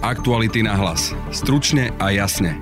[0.00, 1.12] Aktuality na hlas.
[1.28, 2.56] Stručne a jasne.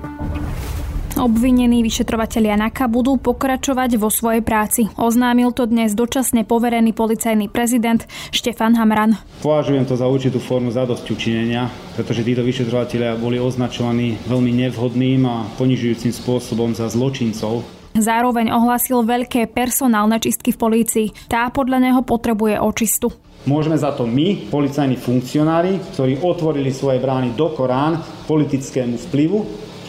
[1.14, 4.90] Obvinení vyšetrovatelia NAKA budú pokračovať vo svojej práci.
[4.98, 8.02] Oznámil to dnes dočasne poverený policajný prezident
[8.34, 9.22] Štefan Hamran.
[9.38, 15.46] Považujem to za určitú formu zadosť učinenia, pretože títo vyšetrovatelia boli označovaní veľmi nevhodným a
[15.62, 17.62] ponižujúcim spôsobom za zločincov,
[18.00, 21.06] Zároveň ohlásil veľké personálne čistky v polícii.
[21.26, 23.10] Tá podľa neho potrebuje očistu.
[23.46, 29.38] Môžeme za to my, policajní funkcionári, ktorí otvorili svoje brány do Korán politickému vplyvu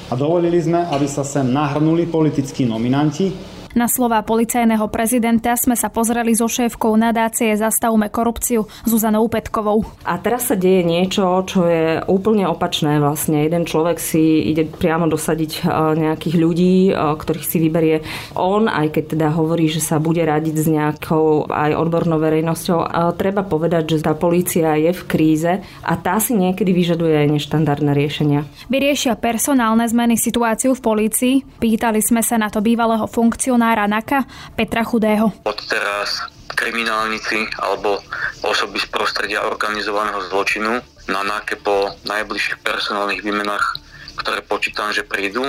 [0.10, 3.34] a dovolili sme, aby sa sem nahrnuli politickí nominanti,
[3.78, 9.86] na slova policajného prezidenta sme sa pozreli so šéfkou nadácie Zastavme korupciu Zuzanou Petkovou.
[10.10, 13.46] A teraz sa deje niečo, čo je úplne opačné vlastne.
[13.46, 15.62] Jeden človek si ide priamo dosadiť e,
[16.02, 18.02] nejakých ľudí, e, ktorých si vyberie
[18.34, 23.14] on, aj keď teda hovorí, že sa bude radiť s nejakou aj odbornou verejnosťou.
[23.22, 27.92] Treba povedať, že tá polícia je v kríze a tá si niekedy vyžaduje aj neštandardné
[27.94, 28.42] riešenia.
[28.72, 31.36] Vyriešia personálne zmeny situáciu v polícii?
[31.62, 34.24] Pýtali sme sa na to bývalého funkciu funkcionára NAKA
[34.56, 35.36] Petra Chudého.
[35.44, 36.24] Odteraz
[36.56, 38.00] kriminálnici alebo
[38.40, 40.80] osoby z prostredia organizovaného zločinu
[41.12, 43.84] na NAKE po najbližších personálnych výmenách,
[44.16, 45.44] ktoré počítam, že prídu,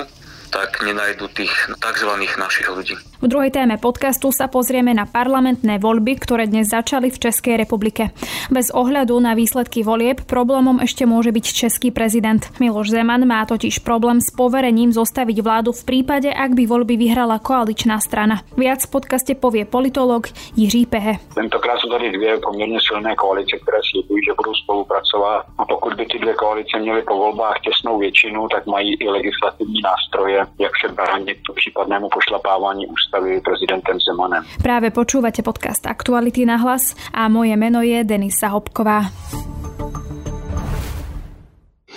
[0.51, 2.11] tak nenajdu tých tzv.
[2.35, 2.99] našich ľudí.
[3.21, 8.17] V druhej téme podcastu sa pozrieme na parlamentné voľby, ktoré dnes začali v Českej republike.
[8.49, 12.41] Bez ohľadu na výsledky volieb problémom ešte môže byť český prezident.
[12.57, 17.45] Miloš Zeman má totiž problém s poverením zostaviť vládu v prípade, ak by voľby vyhrala
[17.45, 18.41] koaličná strana.
[18.57, 21.21] Viac v podcaste povie politolog Jiří Pehe.
[21.37, 25.45] Tentokrát sú tady dvě poměrně silné koalice, které slibují, že budou spolupracovat.
[25.61, 29.81] A pokud by ty dvě koalice měly po volbách těsnou většinu, tak mají i legislativní
[29.85, 34.47] nástroje, jak se bránit případnému pošlapávání ústavy predstaví prezidentem Zemanem.
[34.63, 39.11] Práve počúvate podcast Aktuality na hlas a moje meno je Denisa Hopková.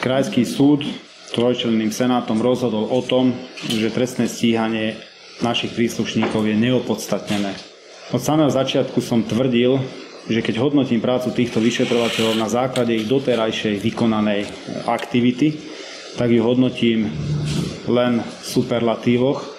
[0.02, 0.82] Krajský súd
[1.38, 3.30] trojčlenným senátom rozhodol o tom,
[3.62, 4.98] že trestné stíhanie
[5.46, 7.54] našich príslušníkov je neopodstatnené.
[8.10, 9.78] Od samého začiatku som tvrdil,
[10.26, 14.50] že keď hodnotím prácu týchto vyšetrovateľov na základe ich doterajšej vykonanej
[14.90, 15.62] aktivity,
[16.18, 17.06] tak ju hodnotím
[17.86, 19.53] len v superlatívoch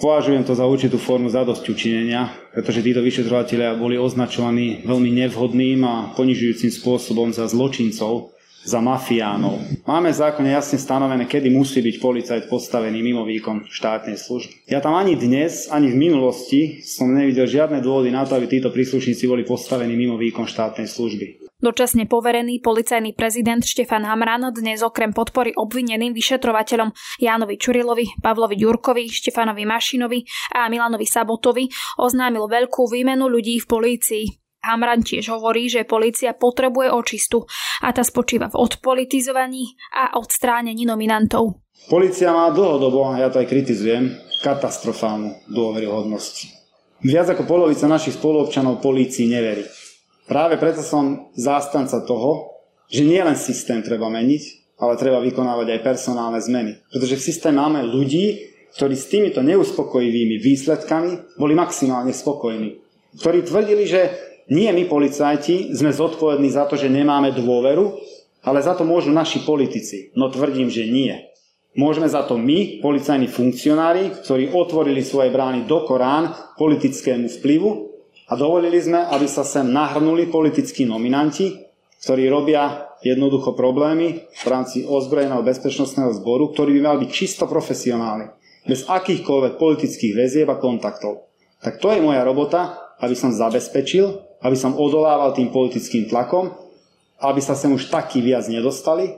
[0.00, 6.16] Považujem to za určitú formu zadosť učinenia, pretože títo vyšetrovateľia boli označovaní veľmi nevhodným a
[6.16, 8.32] ponižujúcim spôsobom za zločincov,
[8.64, 9.60] za mafiánov.
[9.84, 14.72] Máme v zákone jasne stanovené, kedy musí byť policajt postavený mimo výkon štátnej služby.
[14.72, 18.72] Ja tam ani dnes, ani v minulosti som nevidel žiadne dôvody na to, aby títo
[18.72, 21.39] príslušníci boli postavení mimo výkon štátnej služby.
[21.60, 26.88] Dočasne poverený policajný prezident Štefan Hamran dnes okrem podpory obvineným vyšetrovateľom
[27.20, 30.24] Jánovi Čurilovi, Pavlovi Ďurkovi, Štefanovi Mašinovi
[30.56, 31.68] a Milanovi Sabotovi
[32.00, 34.24] oznámil veľkú výmenu ľudí v polícii.
[34.64, 37.44] Hamran tiež hovorí, že polícia potrebuje očistu
[37.84, 41.60] a tá spočíva v odpolitizovaní a odstránení nominantov.
[41.92, 46.34] Polícia má dlhodobo, ja to aj kritizujem, katastrofálnu dôveryhodnosť.
[47.04, 49.64] Viac ako polovica našich spoluobčanov polícii neverí.
[50.30, 56.38] Práve preto som zástanca toho, že nielen systém treba meniť, ale treba vykonávať aj personálne
[56.38, 56.78] zmeny.
[56.86, 58.38] Pretože v systéme máme ľudí,
[58.78, 62.78] ktorí s týmito neuspokojivými výsledkami boli maximálne spokojní.
[63.18, 64.14] Ktorí tvrdili, že
[64.54, 67.98] nie my policajti sme zodpovední za to, že nemáme dôveru,
[68.46, 70.14] ale za to môžu naši politici.
[70.14, 71.26] No tvrdím, že nie.
[71.74, 77.89] Môžeme za to my, policajní funkcionári, ktorí otvorili svoje brány do Korán politickému vplyvu
[78.30, 81.66] a dovolili sme, aby sa sem nahrnuli politickí nominanti,
[82.00, 88.30] ktorí robia jednoducho problémy v rámci ozbrojeného bezpečnostného zboru, ktorý by mal byť čisto profesionálny,
[88.64, 91.28] bez akýchkoľvek politických väzieb a kontaktov.
[91.60, 96.54] Tak to je moja robota, aby som zabezpečil, aby som odolával tým politickým tlakom,
[97.20, 99.12] aby sa sem už takí viac nedostali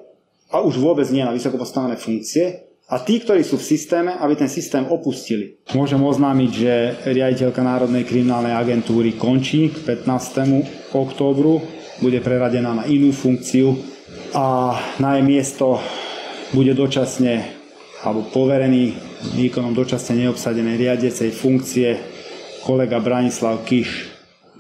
[0.51, 4.37] a už vôbec nie na vysoko postavené funkcie, a tí, ktorí sú v systéme, aby
[4.37, 5.57] ten systém opustili.
[5.73, 6.73] Môžem oznámiť, že
[7.09, 10.93] riaditeľka Národnej kriminálnej agentúry končí k 15.
[10.93, 11.65] októbru,
[12.05, 13.73] bude preradená na inú funkciu
[14.37, 15.81] a na jej miesto
[16.53, 17.65] bude dočasne
[18.03, 18.93] alebo poverený
[19.41, 21.97] výkonom dočasne neobsadenej riadecej funkcie
[22.67, 24.11] kolega Branislav Kiš.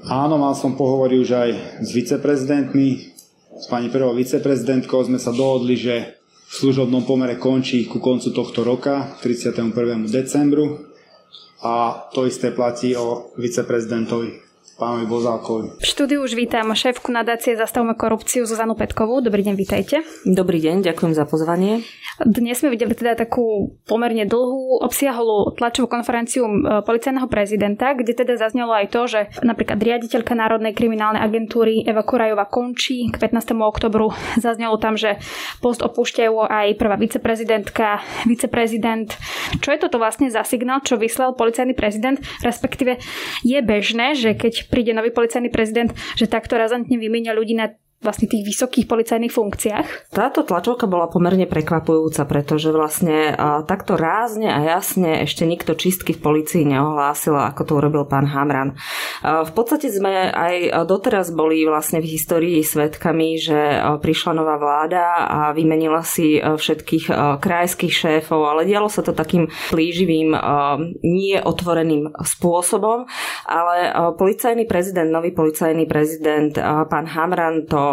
[0.08, 1.50] Áno, mal som pohovory už aj
[1.84, 3.12] s viceprezidentmi,
[3.58, 6.21] s pani prvou viceprezidentkou sme sa dohodli, že
[6.52, 9.72] v služobnom pomere končí ku koncu tohto roka, 31.
[10.04, 10.84] decembru.
[11.64, 14.36] A to isté platí o viceprezidentovi,
[14.82, 15.78] pánovi Bozákovi.
[15.78, 19.22] V štúdiu už vítam šéfku nadácie Zastavme korupciu Zuzanu Petkovú.
[19.22, 20.02] Dobrý deň, vítajte.
[20.26, 21.86] Dobrý deň, ďakujem za pozvanie.
[22.18, 26.50] Dnes sme videli teda takú pomerne dlhú, obsiaholú tlačovú konferenciu
[26.82, 32.50] policajného prezidenta, kde teda zaznelo aj to, že napríklad riaditeľka Národnej kriminálnej agentúry Eva Kurajova
[32.50, 33.54] končí k 15.
[33.62, 34.10] oktobru.
[34.42, 35.22] Zaznelo tam, že
[35.62, 39.14] post opúšťajú aj prvá viceprezidentka, viceprezident.
[39.62, 42.98] Čo je toto vlastne za signál, čo vyslal policajný prezident, respektíve
[43.46, 48.26] je bežné, že keď príde nový policajný prezident, že takto razantne vymenia ľudí na vlastne
[48.26, 50.10] tých vysokých policajných funkciách?
[50.10, 56.20] Táto tlačovka bola pomerne prekvapujúca, pretože vlastne takto rázne a jasne ešte nikto čistky v
[56.20, 58.74] policii neohlásil, ako to urobil pán Hamran.
[59.22, 65.40] V podstate sme aj doteraz boli vlastne v histórii svetkami, že prišla nová vláda a
[65.54, 70.34] vymenila si všetkých krajských šéfov, ale dialo sa to takým plíživým,
[71.06, 73.06] nie otvoreným spôsobom,
[73.46, 76.50] ale policajný prezident, nový policajný prezident,
[76.90, 77.91] pán Hamran to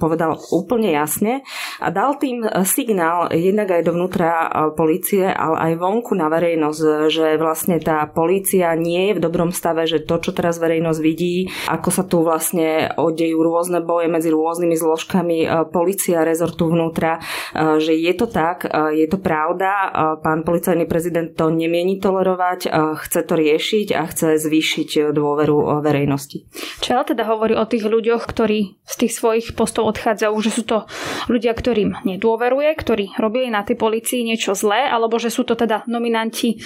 [0.00, 1.44] povedal úplne jasne
[1.82, 4.30] a dal tým signál jednak aj dovnútra
[4.72, 6.80] policie, ale aj vonku na verejnosť,
[7.10, 11.50] že vlastne tá policia nie je v dobrom stave, že to, čo teraz verejnosť vidí,
[11.68, 15.38] ako sa tu vlastne odejú rôzne boje medzi rôznymi zložkami
[15.74, 17.18] policia rezortu vnútra,
[17.54, 19.92] že je to tak, je to pravda,
[20.22, 22.70] pán policajný prezident to nemieni tolerovať,
[23.02, 26.46] chce to riešiť a chce zvýšiť dôveru verejnosti.
[26.80, 30.62] Čo teda hovorí o tých ľuďoch, ktorí z tých svojich svojich postov odchádzajú, že sú
[30.62, 30.86] to
[31.26, 35.82] ľudia, ktorým nedôveruje, ktorí robili na tej policii niečo zlé, alebo že sú to teda
[35.90, 36.62] nominanti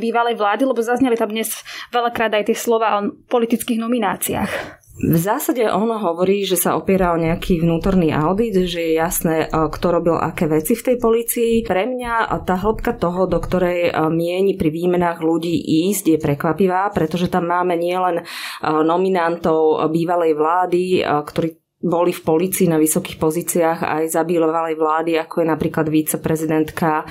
[0.00, 1.52] bývalej vlády, lebo zazneli tam dnes
[1.92, 4.80] veľakrát aj tie slova o politických nomináciách.
[4.92, 9.86] V zásade ono hovorí, že sa opiera o nejaký vnútorný audit, že je jasné, kto
[9.88, 11.64] robil aké veci v tej policii.
[11.64, 15.56] Pre mňa tá hĺbka toho, do ktorej mieni pri výmenách ľudí
[15.88, 18.20] ísť, je prekvapivá, pretože tam máme nielen
[18.62, 25.42] nominantov bývalej vlády, ktorí boli v policii na vysokých pozíciách aj za bývalej vlády, ako
[25.42, 27.02] je napríklad viceprezidentka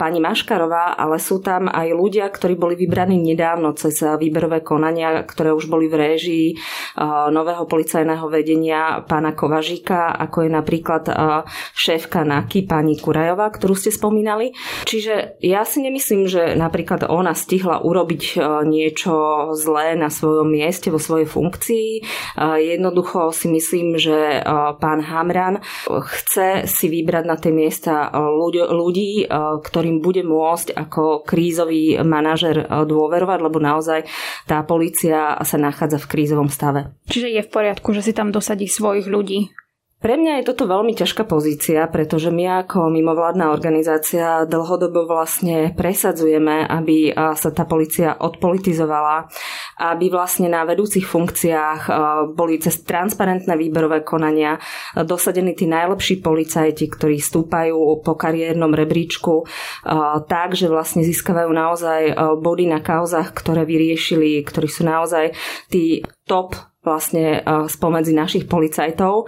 [0.00, 5.52] pani Maškarová, ale sú tam aj ľudia, ktorí boli vybraní nedávno cez výberové konania, ktoré
[5.52, 6.48] už boli v réžii
[7.28, 11.04] nového policajného vedenia pána Kovažíka, ako je napríklad
[11.76, 14.56] šéfka NAKY, pani Kurajová, ktorú ste spomínali.
[14.88, 19.12] Čiže ja si nemyslím, že napríklad ona stihla urobiť niečo
[19.52, 21.88] zlé na svojom mieste, vo svojej funkcii.
[22.40, 24.40] Jednoducho si myslím, že
[24.78, 28.08] pán Hamran chce si vybrať na tie miesta
[28.70, 29.26] ľudí,
[29.62, 34.06] ktorým bude môcť ako krízový manažer dôverovať, lebo naozaj
[34.46, 36.94] tá policia sa nachádza v krízovom stave.
[37.10, 39.50] Čiže je v poriadku, že si tam dosadí svojich ľudí?
[39.98, 46.70] Pre mňa je toto veľmi ťažká pozícia, pretože my ako mimovládna organizácia dlhodobo vlastne presadzujeme,
[46.70, 49.26] aby sa tá policia odpolitizovala,
[49.90, 51.90] aby vlastne na vedúcich funkciách
[52.30, 54.62] boli cez transparentné výberové konania
[54.94, 59.50] dosadení tí najlepší policajti, ktorí stúpajú po kariérnom rebríčku
[60.30, 65.34] tak, že vlastne získavajú naozaj body na kauzach, ktoré vyriešili, ktorí sú naozaj
[65.66, 69.26] tí top vlastne spomedzi našich policajtov.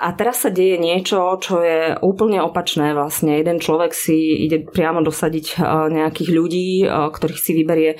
[0.00, 2.94] A teraz sa deje niečo, čo je úplne opačné.
[2.94, 5.60] Vlastne jeden človek si ide priamo dosadiť
[5.92, 7.98] nejakých ľudí, ktorých si vyberie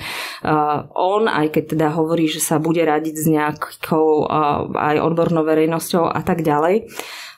[0.95, 4.25] on, aj keď teda hovorí, že sa bude radiť s nejakou
[4.71, 6.87] aj odbornou verejnosťou a tak ďalej.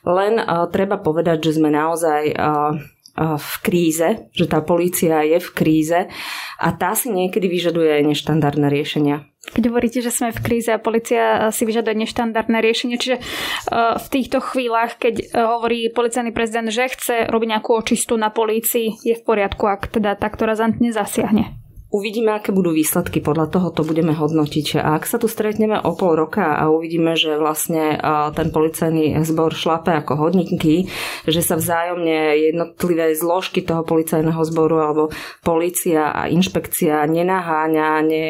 [0.06, 0.38] Len
[0.70, 2.30] treba povedať, že sme naozaj
[3.16, 6.00] v kríze, že tá polícia je v kríze
[6.60, 9.24] a tá si niekedy vyžaduje aj neštandardné riešenia.
[9.46, 13.22] Keď hovoríte, že sme v kríze a policia si vyžaduje neštandardné riešenie, čiže
[13.72, 19.14] v týchto chvíľach, keď hovorí policajný prezident, že chce robiť nejakú očistu na polícii, je
[19.14, 21.65] v poriadku, ak teda takto razantne zasiahne.
[21.86, 24.82] Uvidíme, aké budú výsledky, podľa toho to budeme hodnotiť.
[24.82, 27.94] A ak sa tu stretneme o pol roka a uvidíme, že vlastne
[28.34, 30.90] ten policajný zbor šlape ako hodníky,
[31.30, 35.14] že sa vzájomne jednotlivé zložky toho policajného zboru alebo
[35.46, 38.26] policia a inšpekcia nenaháňa, ne,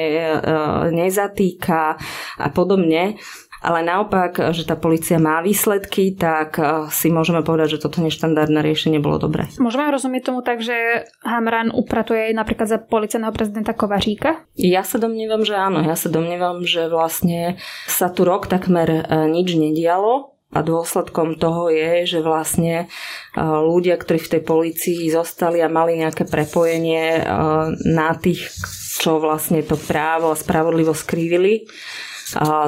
[0.93, 1.97] nezatýka
[2.37, 3.17] a podobne,
[3.65, 8.61] ale naopak, že tá policia má výsledky, tak eh, si môžeme povedať, že toto neštandardné
[8.61, 9.49] riešenie bolo dobré.
[9.57, 14.45] Môžeme rozumieť tomu tak, že Hamran upratuje napríklad za policajného prezidenta Kovaříka?
[14.59, 15.81] Ja sa domnievam, že áno.
[15.81, 17.57] Ja sa domnievam, že vlastne
[17.89, 23.99] sa tu rok takmer eh, nič nedialo, a dôsledkom toho je, že vlastne eh, ľudia,
[23.99, 27.27] ktorí v tej policii zostali a mali nejaké prepojenie
[27.83, 28.47] na tých,
[29.03, 31.67] čo vlastne to právo a spravodlivosť krivili,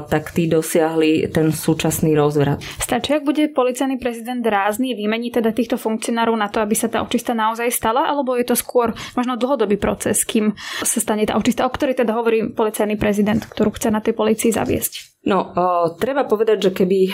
[0.07, 2.63] tak tí dosiahli ten súčasný rozvrat.
[2.79, 7.03] Stačí, ak bude policajný prezident rázny, vymení teda týchto funkcionárov na to, aby sa tá
[7.03, 10.55] očista naozaj stala, alebo je to skôr možno dlhodobý proces, kým
[10.87, 14.55] sa stane tá očista, o ktorej teda hovorí policajný prezident, ktorú chce na tej policii
[14.55, 15.18] zaviesť?
[15.29, 17.13] No, o, treba povedať, že keby o,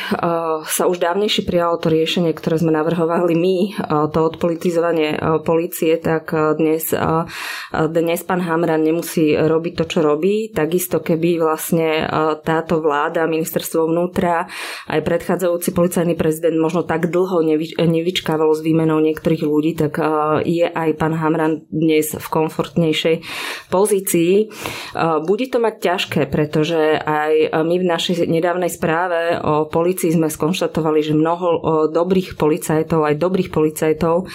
[0.63, 5.99] sa už dávnejšie prijalo to riešenie, ktoré sme navrhovali my, o, to odpolitizovanie o, policie,
[5.99, 7.27] tak o, dnes, o,
[7.75, 10.55] dnes pán Hamran nemusí robiť to, čo robí.
[10.55, 14.47] Takisto keby vlastne o, táto vláda, ministerstvo vnútra,
[14.87, 20.39] aj predchádzajúci policajný prezident možno tak dlho nevy, nevyčkávalo s výmenou niektorých ľudí, tak o,
[20.39, 23.27] je aj pán Hamran dnes v komfortnejšej
[23.75, 24.55] pozícii.
[24.95, 30.13] O, bude to mať ťažké, pretože aj my v našej našej nedávnej správe o policii
[30.13, 31.47] sme skonštatovali, že mnoho
[31.89, 34.29] dobrých policajtov, aj dobrých policajtov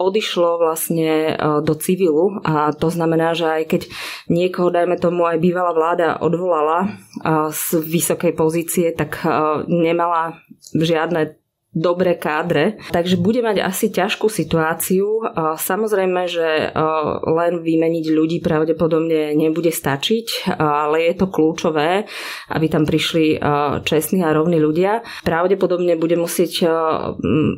[0.00, 2.40] odišlo vlastne e, do civilu.
[2.40, 3.82] A to znamená, že aj keď
[4.32, 6.88] niekoho, dajme tomu, aj bývalá vláda odvolala e,
[7.52, 9.28] z vysokej pozície, tak e,
[9.68, 10.40] nemala
[10.72, 11.36] žiadne
[11.70, 15.22] dobré kádre, takže bude mať asi ťažkú situáciu.
[15.54, 16.74] Samozrejme, že
[17.30, 22.10] len vymeniť ľudí pravdepodobne nebude stačiť, ale je to kľúčové,
[22.50, 23.38] aby tam prišli
[23.86, 25.06] čestní a rovní ľudia.
[25.22, 26.66] Pravdepodobne bude musieť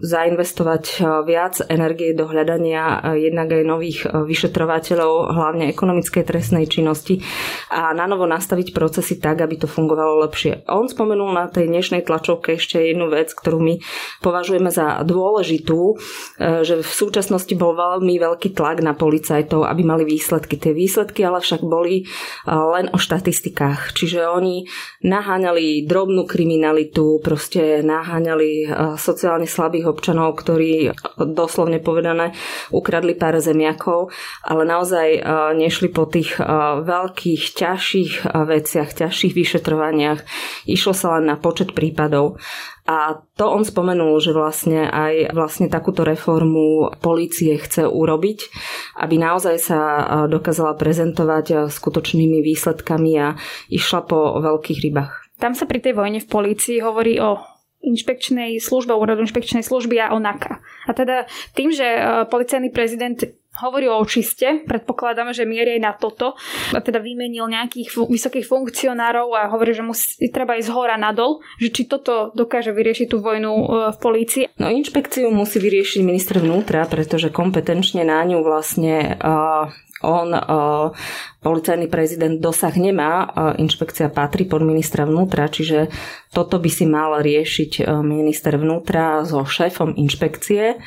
[0.05, 0.85] zainvestovať
[1.25, 7.25] viac energie do hľadania jednak aj nových vyšetrovateľov, hlavne ekonomickej trestnej činnosti
[7.73, 10.69] a na novo nastaviť procesy tak, aby to fungovalo lepšie.
[10.69, 13.81] On spomenul na tej dnešnej tlačovke ešte jednu vec, ktorú my
[14.23, 15.95] považujeme za dôležitú, e,
[16.63, 20.57] že v súčasnosti bol veľmi veľký tlak na policajtov, aby mali výsledky.
[20.57, 22.05] Tie výsledky ale však boli e,
[22.49, 23.93] len o štatistikách.
[23.93, 24.65] Čiže oni
[25.03, 28.67] naháňali drobnú kriminalitu, proste naháňali e,
[28.97, 32.35] sociálne slabých občanov, ktorí doslovne povedané
[32.71, 34.13] ukradli pár zemiakov,
[34.47, 35.25] ale naozaj
[35.57, 36.39] nešli po tých
[36.85, 40.21] veľkých, ťažších veciach, ťažších vyšetrovaniach.
[40.69, 42.39] Išlo sa len na počet prípadov.
[42.83, 48.39] A to on spomenul, že vlastne aj vlastne takúto reformu policie chce urobiť,
[48.99, 49.81] aby naozaj sa
[50.27, 53.39] dokázala prezentovať skutočnými výsledkami a
[53.71, 55.13] išla po veľkých rybách.
[55.39, 57.39] Tam sa pri tej vojne v polícii hovorí o
[57.83, 60.63] inšpekčnej službe, úradu inšpekčnej služby a o NAKA.
[60.87, 61.85] A teda tým, že
[62.31, 63.19] policajný prezident
[63.61, 66.33] hovorí o očiste, predpokladáme, že mierí aj na toto,
[66.73, 71.45] a teda vymenil nejakých vysokých funkcionárov a hovorí, že musí, treba ísť z hora nadol,
[71.61, 74.45] že či toto dokáže vyriešiť tú vojnu e, v polícii.
[74.57, 79.69] No inšpekciu musí vyriešiť minister vnútra, pretože kompetenčne na ňu vlastne uh,
[80.03, 80.31] on,
[81.43, 83.27] policajný prezident, dosah nemá,
[83.59, 85.91] inšpekcia patrí pod ministra vnútra, čiže
[86.31, 90.79] toto by si mal riešiť minister vnútra so šéfom inšpekcie.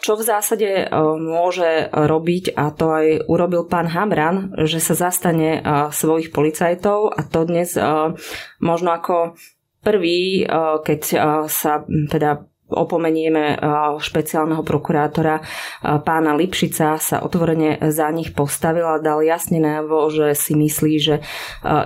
[0.00, 0.88] Čo v zásade
[1.20, 5.60] môže robiť, a to aj urobil pán Hamran, že sa zastane
[5.92, 7.76] svojich policajtov a to dnes
[8.64, 9.36] možno ako
[9.84, 10.48] prvý,
[10.82, 11.00] keď
[11.52, 13.56] sa teda opomenieme
[14.00, 15.40] špeciálneho prokurátora
[15.82, 21.20] pána Lipšica, sa otvorene za nich postavil a dal jasne najavo, že si myslí, že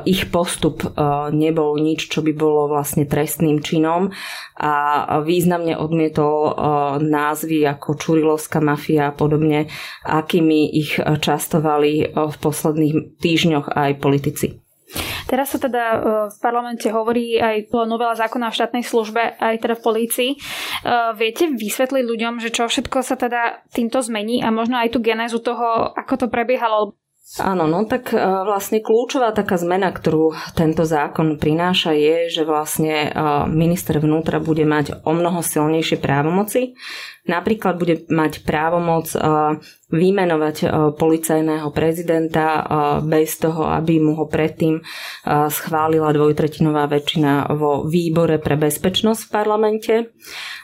[0.06, 0.86] ich postup
[1.30, 4.14] nebol nič, čo by bolo vlastne trestným činom
[4.58, 4.74] a
[5.26, 6.54] významne odmietol
[7.02, 9.66] názvy ako Čurilovská mafia a podobne,
[10.06, 14.61] akými ich častovali v posledných týždňoch aj politici.
[15.32, 15.98] Teraz sa teda e,
[16.28, 20.30] v parlamente hovorí aj novela zákona o štátnej službe, aj teda v polícii.
[20.36, 20.38] E,
[21.16, 25.40] viete vysvetliť ľuďom, že čo všetko sa teda týmto zmení a možno aj tú genézu
[25.40, 26.92] toho, ako to prebiehalo?
[27.40, 33.08] Áno, no tak e, vlastne kľúčová taká zmena, ktorú tento zákon prináša je, že vlastne
[33.48, 36.76] minister vnútra bude mať o mnoho silnejšie právomoci.
[37.22, 39.06] Napríklad bude mať právomoc
[39.94, 40.56] vymenovať
[40.98, 42.66] policajného prezidenta
[43.06, 44.82] bez toho, aby mu ho predtým
[45.30, 49.94] schválila dvojtretinová väčšina vo výbore pre bezpečnosť v parlamente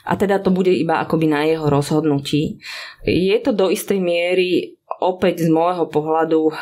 [0.03, 2.59] a teda to bude iba akoby na jeho rozhodnutí.
[3.07, 6.55] Je to do istej miery opäť z môjho pohľadu uh,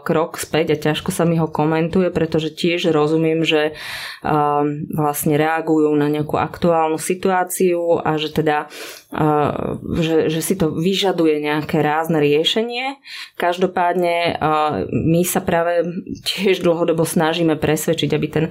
[0.00, 3.76] krok späť a ťažko sa mi ho komentuje, pretože tiež rozumiem, že
[4.24, 4.64] uh,
[4.96, 8.72] vlastne reagujú na nejakú aktuálnu situáciu a že teda
[9.12, 12.96] uh, že, že si to vyžaduje nejaké rázne riešenie.
[13.36, 15.84] Každopádne uh, my sa práve
[16.24, 18.44] tiež dlhodobo snažíme presvedčiť, aby ten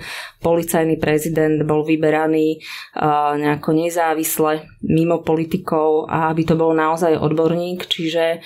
[0.45, 2.61] policajný prezident bol vyberaný
[3.37, 8.43] nejako nezávisle mimo politikov a aby to bol naozaj odborník, čiže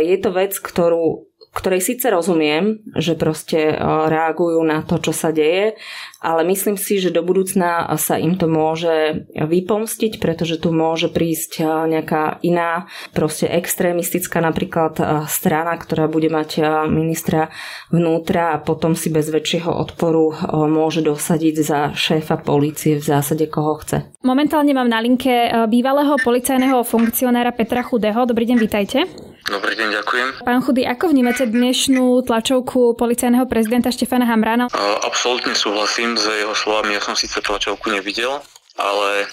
[0.00, 3.78] je je to vec, ktorú ktorej síce rozumiem, že proste
[4.10, 5.78] reagujú na to, čo sa deje,
[6.24, 11.84] ale myslím si, že do budúcna sa im to môže vypomstiť, pretože tu môže prísť
[11.84, 14.96] nejaká iná, proste extrémistická napríklad
[15.28, 17.52] strana, ktorá bude mať ministra
[17.92, 20.32] vnútra a potom si bez väčšieho odporu
[20.64, 24.08] môže dosadiť za šéfa polície v zásade koho chce.
[24.24, 28.24] Momentálne mám na linke bývalého policajného funkcionára Petra Chudého.
[28.24, 29.04] Dobrý deň, vítajte.
[29.44, 30.28] Dobrý deň, ďakujem.
[30.40, 34.72] Pán Chudy, ako vnímate dnešnú tlačovku policajného prezidenta Štefana Hamrana?
[35.04, 36.94] Absolútne súhlasím s jeho slovami.
[36.94, 38.40] Ja som síce tlačovku nevidel,
[38.78, 39.26] ale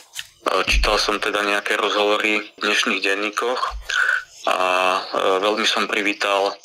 [0.66, 3.62] čítal som teda nejaké rozhovory v dnešných denníkoch
[4.50, 4.60] a
[5.42, 6.58] veľmi som privítal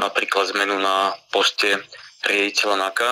[0.00, 1.76] napríklad zmenu na poste
[2.24, 3.10] riaditeľa NAKA,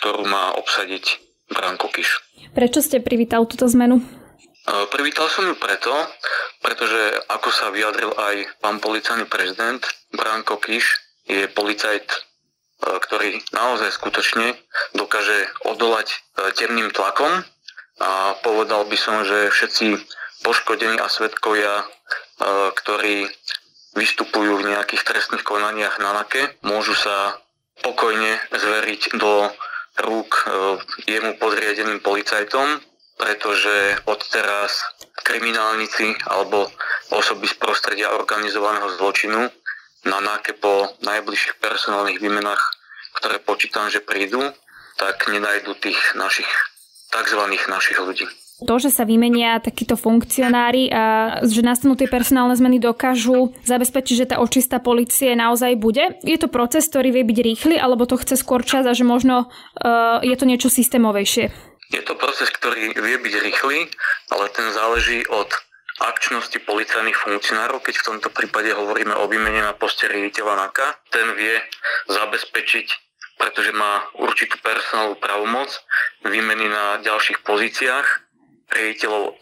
[0.00, 2.22] ktorú má obsadiť Branko Kiš.
[2.54, 4.00] Prečo ste privítal túto zmenu?
[4.94, 5.90] Privítal som ju preto,
[6.62, 9.82] pretože ako sa vyjadril aj pán policajný prezident,
[10.14, 10.86] Branko Kiš
[11.26, 12.06] je policajt,
[12.80, 14.56] ktorý naozaj skutočne
[14.96, 16.16] dokáže odolať
[16.56, 17.44] temným tlakom.
[18.00, 20.00] A povedal by som, že všetci
[20.40, 21.84] poškodení a svetkovia,
[22.72, 23.28] ktorí
[23.92, 27.36] vystupujú v nejakých trestných konaniach na NAKE, môžu sa
[27.84, 29.52] pokojne zveriť do
[30.00, 30.48] rúk
[31.04, 32.80] jemu podriadeným policajtom,
[33.20, 34.80] pretože odteraz
[35.20, 36.72] kriminálnici alebo
[37.12, 39.52] osoby z prostredia organizovaného zločinu
[40.04, 42.62] na náke po najbližších personálnych výmenách,
[43.20, 44.40] ktoré počítam, že prídu,
[44.96, 46.48] tak nenajdu tých našich
[47.10, 47.42] tzv.
[47.68, 48.26] našich ľudí.
[48.60, 51.04] To, že sa vymenia takíto funkcionári a
[51.48, 56.20] že nastanú tie personálne zmeny dokážu zabezpečiť, že tá očista policie naozaj bude.
[56.20, 59.48] Je to proces, ktorý vie byť rýchly, alebo to chce skôr čas a že možno
[59.48, 61.48] uh, je to niečo systémovejšie?
[61.88, 63.88] Je to proces, ktorý vie byť rýchly,
[64.28, 65.48] ale ten záleží od
[66.00, 70.88] akčnosti policajných funkcionárov, keď v tomto prípade hovoríme o výmene na poste riaditeľa NAKA.
[71.12, 71.60] Ten vie
[72.08, 72.86] zabezpečiť,
[73.36, 75.68] pretože má určitú personálnu pravomoc,
[76.24, 78.06] výmeny na ďalších pozíciách
[78.72, 79.32] riaditeľov e,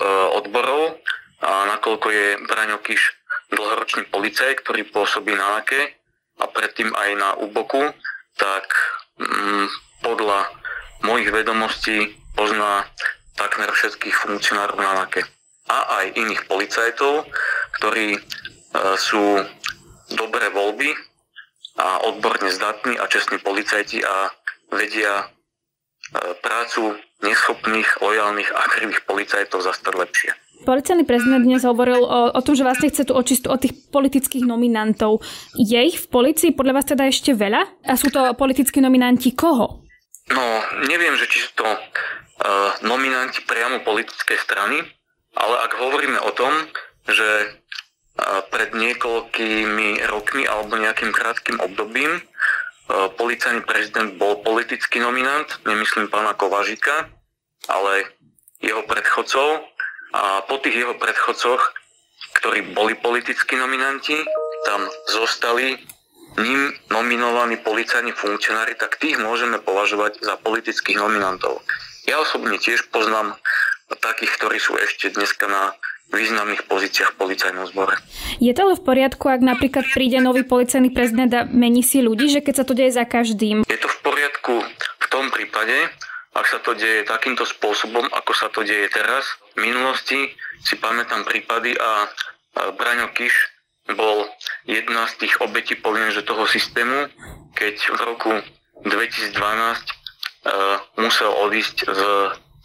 [0.43, 0.99] odborov
[1.47, 3.15] a nakoľko je Braňo Kiš
[3.55, 5.95] dlhoročný policaj, ktorý pôsobí na NAKE
[6.43, 7.95] a predtým aj na UBOKu,
[8.35, 8.67] tak
[9.23, 9.67] mm,
[10.03, 10.51] podľa
[11.07, 12.83] mojich vedomostí pozná
[13.39, 15.38] takmer všetkých funkcionárov na NAKE
[15.69, 17.29] a aj iných policajtov,
[17.81, 18.21] ktorí e,
[18.97, 19.45] sú
[20.17, 20.91] dobré voľby
[21.79, 24.33] a odborne zdatní a čestní policajti a
[24.73, 25.27] vedia e,
[26.41, 30.31] prácu neschopných, lojálnych a krivých policajtov zastať lepšie.
[30.59, 34.43] Policajný prezident dnes hovoril o, o tom, že vlastne chce tú očistu od tých politických
[34.43, 35.23] nominantov.
[35.55, 37.87] Je ich v policii podľa vás teda ešte veľa?
[37.87, 39.87] A sú to politickí nominanti koho?
[40.35, 40.45] No,
[40.85, 44.83] neviem, že či sú to uh, nominanti priamo politickej strany,
[45.39, 46.53] ale ak hovoríme o tom,
[47.07, 47.55] že
[48.51, 52.19] pred niekoľkými rokmi alebo nejakým krátkým obdobím
[52.91, 57.07] policajný prezident bol politický nominant, nemyslím pána Kovažika,
[57.71, 58.11] ale
[58.59, 59.63] jeho predchodcov
[60.19, 61.63] a po tých jeho predchodcoch,
[62.43, 64.19] ktorí boli politickí nominanti,
[64.67, 65.79] tam zostali
[66.43, 71.63] ním nominovaní policajní funkcionári, tak tých môžeme považovať za politických nominantov.
[72.09, 73.37] Ja osobne tiež poznám
[73.97, 75.73] takých, ktorí sú ešte dneska na
[76.09, 78.01] významných pozíciách v policajnom zbore.
[78.41, 82.33] Je to ale v poriadku, ak napríklad príde nový policajný prezident a mení si ľudí,
[82.33, 83.69] že keď sa to deje za každým?
[83.69, 84.65] Je to v poriadku
[85.05, 85.93] v tom prípade,
[86.33, 89.27] ak sa to deje takýmto spôsobom, ako sa to deje teraz.
[89.57, 90.33] V minulosti
[90.65, 92.09] si pamätám prípady a
[92.57, 93.35] Braňo Kiš
[93.97, 94.29] bol
[94.69, 97.09] jedna z tých obetí, poviem, že toho systému,
[97.57, 98.33] keď v roku
[98.85, 99.83] 2012 uh, e,
[101.01, 102.01] musel odísť z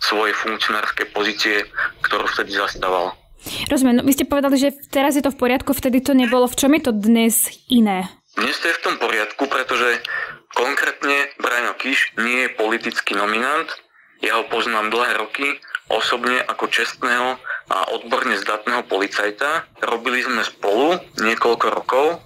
[0.04, 1.64] svojej funkcionárskej pozície,
[2.04, 3.16] ktorú vtedy zastával.
[3.68, 6.48] Rozumiem, no vy ste povedali, že teraz je to v poriadku, vtedy to nebolo.
[6.48, 8.08] V čom je to dnes iné?
[8.40, 10.00] Dnes to je v tom poriadku, pretože
[10.56, 13.68] konkrétne Brian Kiš nie je politický nominant.
[14.24, 15.60] Ja ho poznám dlhé roky
[15.92, 17.36] osobne ako čestného
[17.68, 19.68] a odborne zdatného policajta.
[19.84, 22.24] Robili sme spolu niekoľko rokov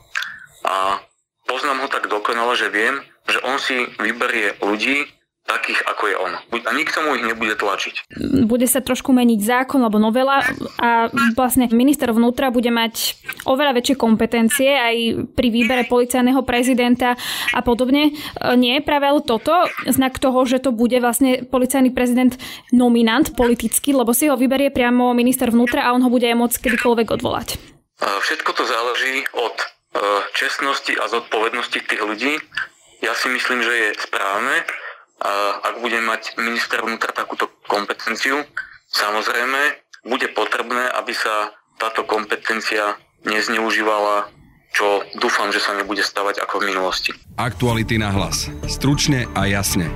[0.63, 1.02] a
[1.50, 5.10] poznám ho tak dokonale, že viem, že on si vyberie ľudí,
[5.48, 6.34] takých, ako je on.
[6.68, 8.12] A nikto mu ich nebude tlačiť.
[8.44, 10.44] Bude sa trošku meniť zákon alebo novela
[10.84, 13.16] a vlastne minister vnútra bude mať
[13.48, 14.96] oveľa väčšie kompetencie aj
[15.32, 17.16] pri výbere policajného prezidenta
[17.56, 18.12] a podobne.
[18.60, 19.56] Nie je práve toto
[19.88, 22.36] znak toho, že to bude vlastne policajný prezident
[22.76, 26.58] nominant politicky, lebo si ho vyberie priamo minister vnútra a on ho bude aj môcť
[26.68, 27.56] kedykoľvek odvolať.
[27.98, 29.66] Všetko to záleží od e,
[30.38, 32.38] čestnosti a zodpovednosti tých ľudí.
[33.02, 34.68] Ja si myslím, že je správne,
[35.63, 38.45] ak bude mať minister vnútra takúto kompetenciu,
[38.93, 44.30] samozrejme bude potrebné, aby sa táto kompetencia nezneužívala
[44.77, 47.10] čo dúfam, že sa nebude stavať ako v minulosti.
[47.41, 48.45] Aktuality na hlas.
[48.69, 49.89] Stručne a jasne.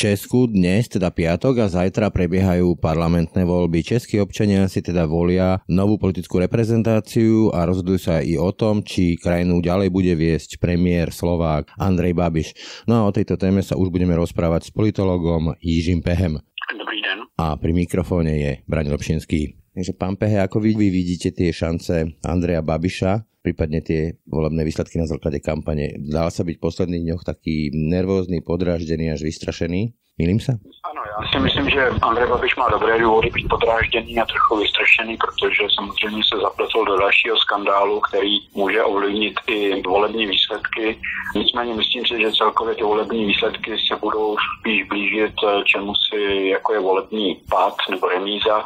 [0.00, 3.84] Česku dnes, teda piatok a zajtra prebiehajú parlamentné voľby.
[3.84, 9.20] Českí občania si teda volia novú politickú reprezentáciu a rozhodujú sa i o tom, či
[9.20, 12.48] krajinu ďalej bude viesť premiér Slovák Andrej Babiš.
[12.88, 16.40] No a o tejto téme sa už budeme rozprávať s politologom Jižím Pehem.
[16.72, 17.28] Dobrý den.
[17.36, 19.60] A pri mikrofóne je Braň Lopšinský.
[19.76, 25.00] Takže pán Pehe, ako vy, vy vidíte tie šance Andreja Babiša prípadne tie volebné výsledky
[25.00, 25.96] na základe kampane.
[25.96, 29.96] Dal sa byť v posledných dňoch taký nervózny, podráždený až vystrašený.
[30.20, 30.52] Milím sa?
[30.90, 35.16] Ano, já si myslím, že Andrej Babiš má dobré důvody být podrážděný a trochu vystrašený,
[35.16, 40.98] protože samozřejmě se zapletl do dalšího skandálu, který může ovlivnit i volební výsledky.
[41.36, 46.48] Nicméně myslím si, že celkově ty volební výsledky se budou spíš blížit eh, čemu si,
[46.52, 48.64] jako je volební pád nebo remíza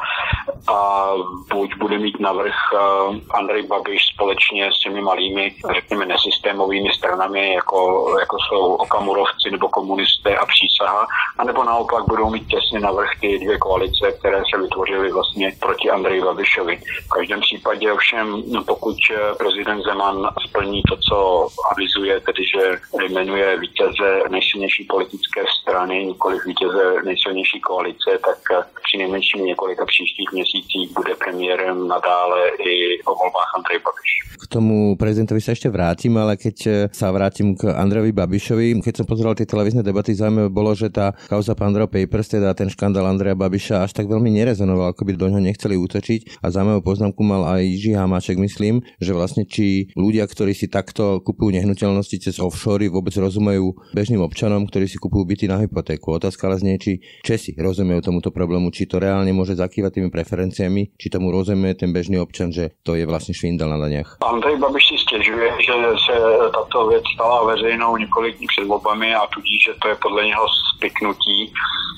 [0.67, 1.09] a
[1.53, 2.79] buď bude mít navrh eh,
[3.37, 7.79] Andrej Babiš společně s těmi malými, řekněme, nesystémovými stranami, jako,
[8.19, 11.07] jako jsou okamurovci nebo komunisté a přísaha,
[11.45, 16.21] anebo naopak budou mít těsně navrh ty dvě koalice, které se vytvořily vlastně proti Andreji
[16.21, 16.75] Babišovi.
[17.05, 22.63] V každém případě ovšem, no, pokud eh, prezident Zeman splní to, co avizuje, tedy že
[23.13, 30.29] jmenuje vítěze nejsilnější politické strany, nikoli vítěze nejsilnější koalice, tak eh, při nejmenším několika příštích
[30.31, 34.11] měsících bude premiérem nadále i o volbách Andrej Babiš.
[34.35, 38.93] K tomu prezidentovi sa ešte vrátim, ale keď eh, sa vrátim k Andrejovi Babišovi, keď
[39.01, 43.09] som pozeral tie televízne debaty, zaujímavé bolo, že tá kauza Pandora Papers, teda ten škandál
[43.09, 47.21] Andreja Babiša až tak veľmi nerezonoval, ako by do ňoho nechceli útočiť a zaujímavú poznámku
[47.25, 52.37] mal aj Jiří Hamáček, myslím, že vlastne či ľudia, ktorí si takto kupujú nehnuteľnosti cez
[52.37, 56.15] offshory, vôbec rozumejú bežným občanom, ktorí si kupujú byty na hypotéku.
[56.15, 60.93] Otázka ale znie, či Česi rozumejú tomuto problému, či to reálne môže zakývať tými preferenciami,
[60.99, 64.21] či tomu rozumie ten bežný občan, že to je vlastne švindel na daniach.
[64.21, 65.73] Andrej Babiš si stěžuje, že
[66.05, 66.15] se
[66.53, 70.45] tato věc stala veřejnou několik dní před volbami a tudíž, že to je podle něho
[70.77, 71.14] spiknutí,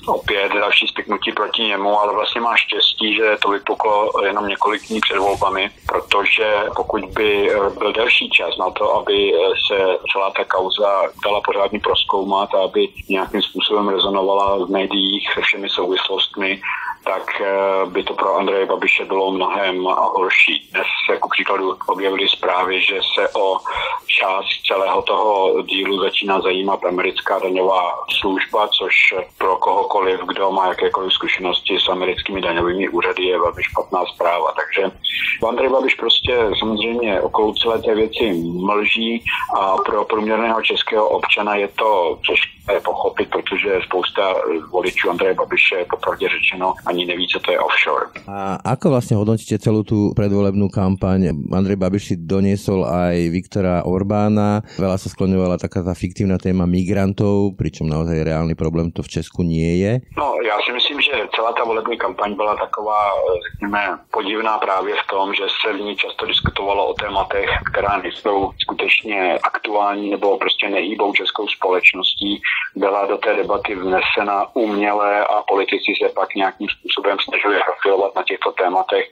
[0.06, 5.00] opět další spiknutí proti němu, ale vlastně má štěstí, že to vypuklo jenom několik dní
[5.00, 9.32] před volbami, protože pokud by byl delší čas na to, aby
[9.66, 15.40] se celá ta kauza dala pořádně proskoumat a aby nějakým způsobem rezonovala v médiích se
[15.40, 16.60] všemi souvislostmi,
[17.04, 17.42] tak
[17.86, 20.68] by to pro Andreje Babiše bylo mnohem horší.
[20.72, 23.58] Dnes jako příkladu objevili zprávy, že se o
[24.18, 27.82] část celého toho dílu začíná zajímat americká daňová
[28.20, 28.94] služba, což
[29.38, 34.52] pro kohokoliv, kdo má jakékoliv zkušenosti s americkými daňovými úřady, je velmi špatná zpráva.
[34.52, 34.90] Takže
[35.48, 39.24] Andrej Babiš prostě samozřejmě okolo celé té věci mlží
[39.58, 44.34] a pro průměrného českého občana je to těžké pochopit, protože spousta
[44.70, 48.06] voličů Andreje Babiše popravdě řečeno ani neví, co to je offshore.
[48.28, 51.32] A ako vlastne hodnotíte celú tú predvolebnú kampaň?
[51.52, 54.60] Andrej Babiš si doniesol aj Viktora Orbána.
[54.76, 59.42] Veľa sa skloňovala taká tá fiktívna téma migrantov, pričom naozaj reálny problém to v Česku
[59.42, 59.92] nie je.
[60.16, 63.00] No, já si myslím, že celá ta volební kampaň byla taková,
[63.52, 68.50] řekněme, podivná právě v tom, že se v ní často diskutovalo o tématech, která nejsou
[68.60, 72.40] skutečně aktuální nebo prostě nehýbou českou společností.
[72.76, 78.22] Byla do té debaty vnesena uměle a politici se pak nějakým způsobem snažili profilovat na
[78.22, 79.06] těchto tématech.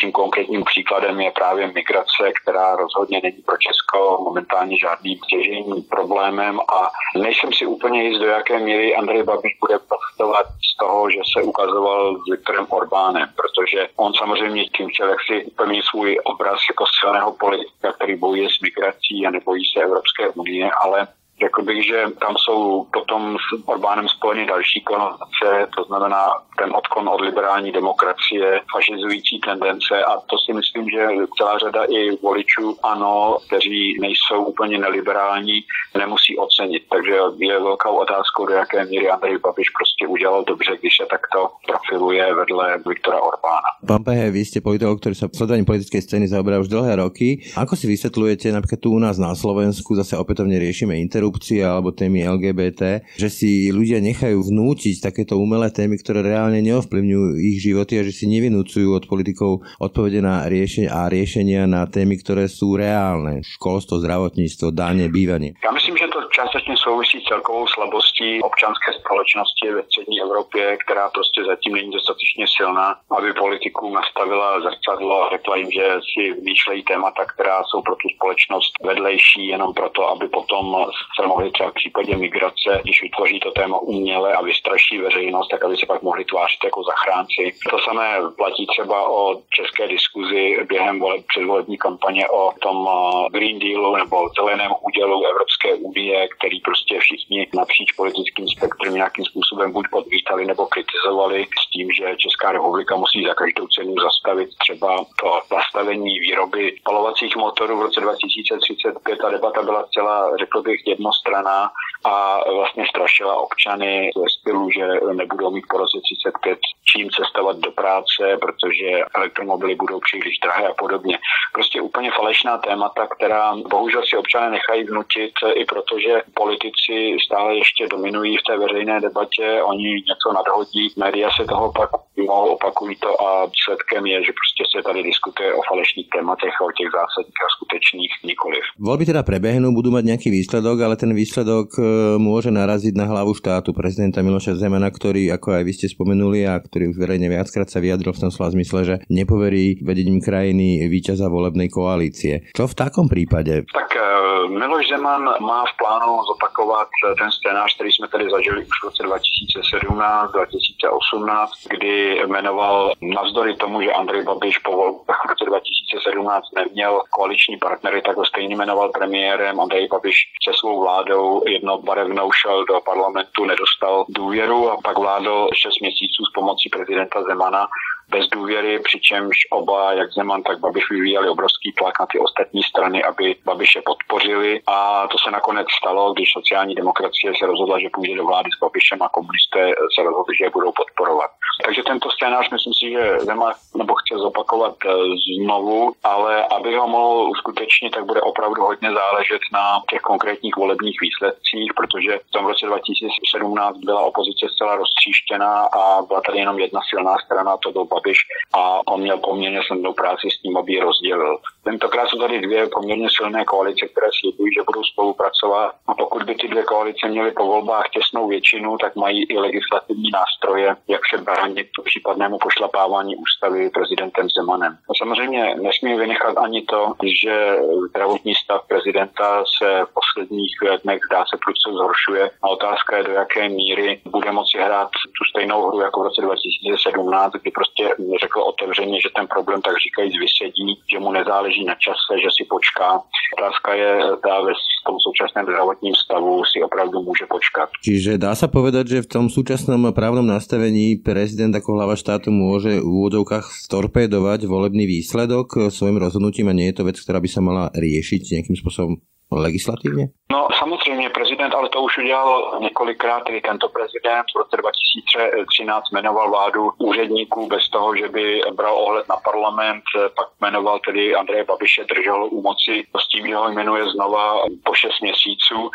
[0.00, 6.60] Tím konkrétním příkladem je právě migrace, která rozhodně není pro Česko momentálně žádným stěžejním problémem
[6.60, 11.20] a nejsem si úplně jist, do jaké míry Andrej Babiš bude profitovat z toho, že
[11.32, 16.84] se ukazoval s Viktorem Orbánem, protože on samozřejmě tím chtěl jaksi plní svůj obraz jako
[17.00, 21.08] silného politika, který bojuje s migrací a nebojí se Evropské unie, ale
[21.40, 26.24] Řekl bych, že tam jsou potom s Orbánem spojeny další konotace, to znamená
[26.58, 31.02] ten odklon od liberální demokracie, fašizující tendence a to si myslím, že
[31.38, 35.60] celá řada i voličů ano, kteří nejsou úplně neliberální,
[35.98, 36.82] nemusí ocenit.
[36.92, 41.50] Takže je velkou otázkou, do jaké míry Andrej Babiš prostě udělal dobře, když se takto
[41.66, 43.68] profiluje vedle Viktora Orbána.
[43.84, 47.44] Pán Pehe, vy ste politolog, ktorý sa sledovaním politickej scény zaoberá už dlhé roky.
[47.52, 52.28] Ako si vysvetľujete, napríklad tu u nás na Slovensku zase opätovne riešime interrupcie alebo témy
[52.28, 58.04] LGBT, že si ľudia nechajú vnútiť takéto umelé témy, ktoré reálne neovplyvňujú ich životy a
[58.04, 63.40] že si nevinúcujú od politikov odpovede na riešenia a riešenia na témy, ktoré sú reálne.
[63.40, 65.56] Školstvo, zdravotníctvo, dáne, bývanie.
[65.64, 66.04] Já myslím, že
[66.36, 72.46] částečně souvisí s celkovou slabostí občanské společnosti ve střední Evropě, která prostě zatím není dostatečně
[72.56, 77.82] silná, aby politik politikům nastavila zrcadlo a řekla jim, že si vymýšlejí témata, která jsou
[77.82, 80.86] pro tu společnost vedlejší, jenom proto, aby potom
[81.20, 85.64] se mohli třeba v případě migrace, když vytvoří to téma uměle a vystraší veřejnost, tak
[85.64, 87.54] aby se pak mohli tvářit jako zachránci.
[87.70, 92.88] To samé platí třeba o české diskuzi během předvolební kampaně o tom
[93.30, 99.72] Green Dealu nebo zeleném údělu Evropské unie, který prostě všichni napříč politickým spektrem nějakým způsobem
[99.72, 104.96] buď podvítali nebo kritizovali s tím, že Česká republika musí za každou cenu zastavit třeba
[105.20, 109.18] to zastavení výroby spalovacích motorů v roce 2035.
[109.18, 111.70] Ta debata byla celá, řekl bych, jednostraná
[112.04, 116.58] a vlastně strašila občany ve stylu, že nebudou mít po roce 35
[116.96, 121.18] čím cestovat do práce, protože elektromobily budou příliš drahé a podobně.
[121.52, 127.88] Prostě úplně falešná témata, která bohužel si občané nechají vnutit i protože politici stále ještě
[127.90, 131.90] dominují v té veřejné debatě, oni něco nadhodí, média se toho pak
[132.22, 136.64] mohou opakují to a výsledkem je, že prostě se tady diskutuje o falešných tématech a
[136.64, 138.62] o těch zásadních a skutečných nikoliv.
[138.78, 141.80] Voľby teda prebehnú, budú mať nejaký výsledok, ale ten výsledok e,
[142.22, 146.58] môže naraziť na hlavu štátu prezidenta Miloša Zemana, ktorý, ako aj vy ste spomenuli a
[146.58, 151.26] ktorý už verejne viackrát sa vyjadril v tom slova zmysle, že nepoverí vedením krajiny víťaza
[151.26, 152.50] volebnej koalície.
[152.54, 153.66] Čo v takom prípade?
[153.66, 154.02] Tak e,
[154.48, 159.02] Miloš Zeman má v plánu zopakovat ten scénář, který jsme tady zažili už v roce
[159.02, 167.02] 2017, 2018, kdy jmenoval navzdory tomu, že Andrej Babiš po volbách v roce 2017 neměl
[167.10, 169.60] koaliční partnery, tak ho stejně jmenoval premiérem.
[169.60, 170.16] Andrej Babiš
[170.48, 176.32] se svou vládou jednobarevnou šel do parlamentu, nedostal důvěru a pak vládl 6 měsíců s
[176.34, 177.68] pomocí prezidenta Zemana
[178.08, 183.04] bez důvěry, přičemž oba, jak Zeman, tak Babiš vyvíjeli obrovský tlak na ty ostatní strany,
[183.04, 188.14] aby Babiše podpořili a to se nakonec stalo, když sociální demokracie se rozhodla, že půjde
[188.16, 189.62] do vlády s Babišem a komunisté
[189.94, 191.30] se rozhodli, že je budou podporovat.
[191.64, 194.90] Takže tento scénář myslím si, že Zeman nebo chce zopakovat eh,
[195.38, 201.00] znovu, ale aby ho mohl uskutečnit, tak bude opravdu hodně záležet na těch konkrétních volebních
[201.00, 206.80] výsledcích, protože v tom roce 2017 byla opozice zcela roztříštěná a byla tady jenom jedna
[206.90, 208.18] silná strana, to byl Babiš
[208.54, 211.38] a on měl poměrně snadnou práci s tím, aby ji rozdělil.
[211.64, 216.34] Tentokrát jsou tady dvě poměrně silné koalice, které slibují, že budou spolupracovat a pokud by
[216.34, 221.22] ty dvě koalice měly po volbách těsnou většinu, tak mají i legislativní nástroje, jak se
[221.44, 224.78] bránit případnému pošlapávání ústavy prezidentem Zemanem.
[224.90, 227.56] A samozřejmě nesmí vynechat ani to, že
[227.88, 230.54] zdravotní stav prezidenta se v posledních
[230.84, 235.24] dnech dá se prudce zhoršuje a otázka je, do jaké míry bude moci hrát tu
[235.30, 237.84] stejnou hru jako v roce 2017, kdy prostě
[238.20, 242.44] řekl otevřeně, že ten problém tak říkají vysedí, že mu nezáleží na čase, že si
[242.44, 243.02] počká.
[243.38, 244.52] Otázka je tá ve
[244.84, 247.72] tom súčasném zdravotním stavu si opravdu môže počkať.
[247.80, 252.78] Čiže dá sa povedať, že v tom súčasnom právnom nastavení prezident ako hlava štátu môže
[252.78, 257.40] v úvodovkách storpédovať volebný výsledok svojim rozhodnutím a nie je to vec, ktorá by sa
[257.40, 259.00] mala riešiť nejakým spôsobom
[259.40, 260.06] legislativně?
[260.32, 266.30] No samozřejmě prezident, ale to už udělal několikrát, tedy tento prezident v roce 2013 jmenoval
[266.30, 269.82] vládu úředníků bez toho, že by bral ohled na parlament,
[270.16, 274.74] pak jmenoval tedy Andreje Babiše, držel u moci s tím, že ho jmenuje znova po
[274.74, 275.70] 6 měsíců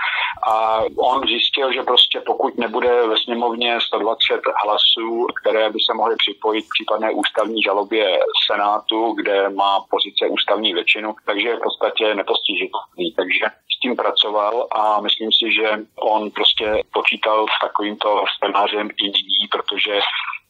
[0.48, 6.16] a on zjistil, že prostě pokud nebude ve sněmovně 120 hlasů, které by se mohly
[6.16, 8.20] připojit k případné ústavní žalobě
[8.52, 13.14] Senátu, kde má pozice ústavní většinu, takže je v podstatě nepostižitelný.
[13.16, 19.04] Takže s tím pracoval a myslím si, že on prostě počítal s takovýmto scénářem i
[19.04, 20.00] nyní, protože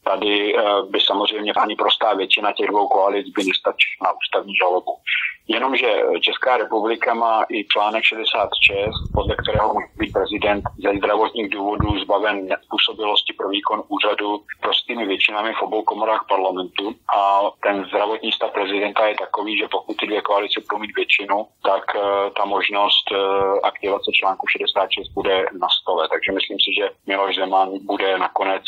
[0.04, 4.92] Tady eh, by samozřejmě ani prostá většina těch dvou koalic by nestačila na ústavní žalobu.
[5.54, 11.98] Jenomže Česká republika má i článek 66, podle kterého může být prezident ze zdravotních důvodů
[11.98, 16.94] zbaven způsobilosti pro výkon úřadu prostými většinami v obou komorách parlamentu.
[17.16, 21.46] A ten zdravotní stav prezidenta je takový, že pokud ty dvě koalice budou mít většinu,
[21.62, 22.02] tak uh,
[22.36, 23.18] ta možnost uh,
[23.62, 26.08] aktivace článku 66 bude na stole.
[26.12, 28.64] Takže myslím si, že Miloš Zeman bude nakonec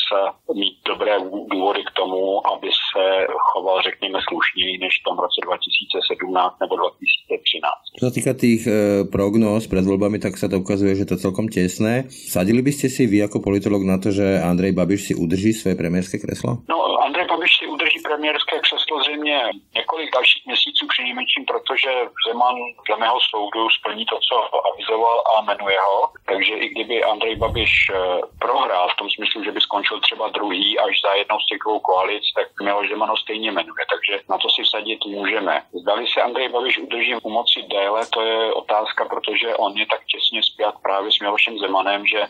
[0.54, 1.18] mít dobré
[1.52, 8.00] důvody k tomu, aby se choval, řekněme, slušněji než v tom roce 2017 nebo 2013.
[8.00, 11.24] Čo sa týka tých e, prognóz pred voľbami, tak sa to ukazuje, že to je
[11.24, 12.08] celkom tesné.
[12.08, 15.76] Sadili by ste si vy ako politolog na to, že Andrej Babiš si udrží svoje
[15.76, 16.64] premiérske kreslo?
[16.70, 21.90] No, Andrej Babiš si udrží premiérské křeslo zřejmě několik dalších měsíců přinejmenším, protože
[22.26, 24.34] Zeman dle mého soudu splní to, co
[24.72, 26.08] avizoval a jmenuje ho.
[26.26, 27.94] Takže i kdyby Andrej Babiš e,
[28.38, 31.80] prohrál v tom smyslu, že by skončil třeba druhý až za jednou z těch dvou
[31.80, 33.84] koalic, tak Miloš Zeman ho stejně jmenuje.
[33.92, 35.62] Takže na to si vsadit můžeme.
[35.82, 40.00] Zdali se Andrej Babiš udrží u moci déle, to je otázka, protože on je tak
[40.04, 42.20] těsně spjat právě s Milošem Zemanem, že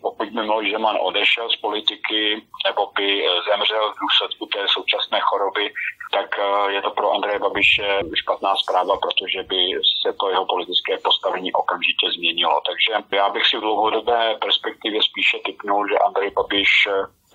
[0.00, 5.72] pokud by Miloš Zeman odešel z politiky nebo by zemřel v důsledku té současné choroby,
[6.12, 9.60] tak eh, je to pro Andreje Babiše špatná zpráva, protože by
[10.02, 12.60] se to jeho politické postavení okamžitě změnilo.
[12.68, 16.92] Takže já bych si v dlouhodobé perspektivě spíše typnul, že Andrej Babiš eh,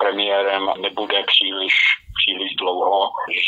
[0.08, 1.74] premiérem nebude příliš
[2.20, 3.00] příliš dlouho,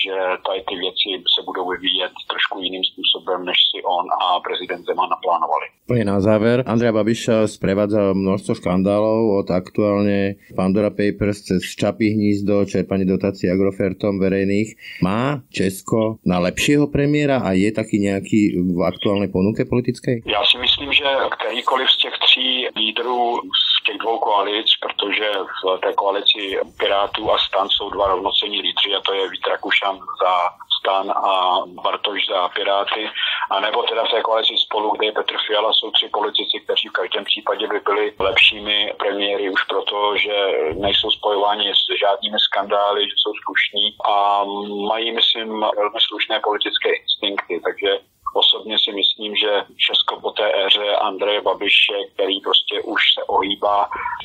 [0.02, 4.82] že tady ty věci se budou vyvíjet trošku jiným způsobem, než si on a prezident
[4.86, 5.66] Zeman naplánovali.
[5.90, 12.62] Úplne na záver, Andrea Babiša sprevádza množstvo škandálov od aktuálne Pandora Papers cez Čapy hnízdo,
[12.62, 15.02] čerpanie dotácií Agrofertom verejných.
[15.02, 20.22] Má Česko na lepšieho premiéra a je taký nejaký v aktuálnej ponuke politickej?
[20.30, 25.30] Já si myslím, že kterýkoliv z těch tří lídrů z těch dvou koalic, protože
[25.64, 29.98] v té koalici Pirátů a stan jsou dva rovnocení lídři a to je Vít Rakušan
[29.98, 30.32] za
[30.80, 31.32] stan a
[31.66, 33.10] Bartoš za Piráty,
[33.50, 36.88] a nebo teda v té koalici spolu, kde je Petr Fiala, jsou tři politici, kteří
[36.88, 40.36] v každém případě by byli lepšími premiéry už proto, že
[40.74, 44.44] nejsou spojováni s žádnými skandály, že jsou slušní a
[44.88, 47.98] mají, myslím, velmi slušné politické instinkty, takže
[48.34, 49.52] Osobně si myslím, že
[49.86, 53.78] Česko po té éře Andreje Babiše, který prostě už se ohýbá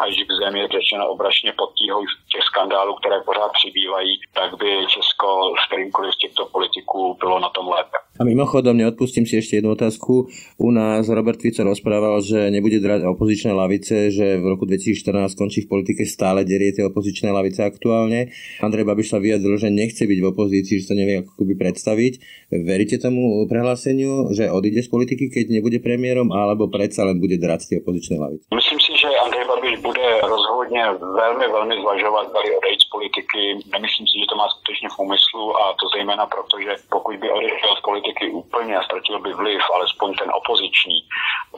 [0.05, 5.27] až k zemi, řečeno obračně pod tíhou těch skandálů, které pořád přibývají, tak by Česko
[5.61, 7.97] s kterýmkoliv z těchto politiků bylo na tom lépe.
[8.15, 10.31] A mimochodom, neodpustím si ešte jednu otázku.
[10.55, 15.67] U nás Robert Fico rozprával, že nebude drať opozičné lavice, že v roku 2014 skončí
[15.67, 18.31] v politike stále derie tie opozičné lavice aktuálne.
[18.63, 22.13] Andrej Babiš sa vyjadril, že nechce byť v opozícii, že to nevie ako by predstaviť.
[22.55, 23.94] Veríte tomu prehláseniu,
[24.36, 28.45] že odíde z politiky, keď nebude premiérom, alebo predsa len bude drať tie opozičné lavice?
[28.51, 30.83] Myslím si, že Andrej Babiš bude rozhodně
[31.21, 33.41] velmi, velmi zvažovat, zda odejít z politiky.
[33.75, 37.27] Nemyslím si, že to má skutečně v úmyslu a to zejména proto, že pokud by
[37.37, 40.97] odešel z politiky, úplně a ztratil by vliv, alespoň ten opoziční,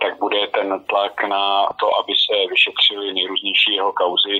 [0.01, 1.43] tak bude ten tlak na
[1.79, 4.37] to, aby se vyšetřili nejrůznější jeho kauzy,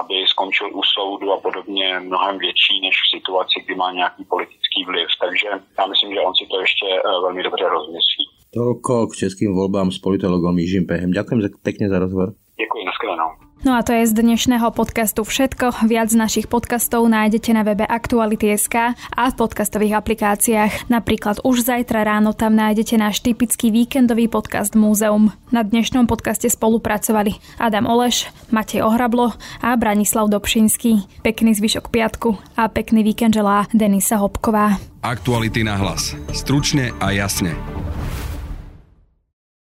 [0.00, 4.80] aby skončil u soudu a podobně mnohem větší než v situaci, kdy má nějaký politický
[4.90, 5.08] vliv.
[5.22, 8.24] Takže já myslím, že on si to ještě eh, velmi dobře rozmyslí.
[8.48, 11.12] Toľko k českým voľbám s politologom Jižím Pehem.
[11.12, 12.32] Ďakujem pekne za rozhovor.
[12.58, 13.30] Děkuji, nashledanou.
[13.64, 15.82] No a to je z dnešného podcastu všetko.
[15.90, 20.86] Viac našich podcastov nájdete na webe Aktuality.sk a v podcastových aplikáciách.
[20.86, 25.34] Napríklad už zajtra ráno tam nájdete náš typický víkendový podcast Múzeum.
[25.50, 31.22] Na dnešnom podcaste spolupracovali Adam Oleš, Matej Ohrablo a Branislav Dobšinský.
[31.26, 34.78] Pekný zvyšok piatku a pekný víkend želá Denisa Hopková.
[35.02, 36.14] Aktuality na hlas.
[36.30, 37.58] Stručne a jasne.